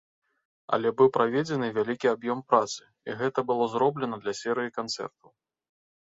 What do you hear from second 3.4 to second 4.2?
было зроблена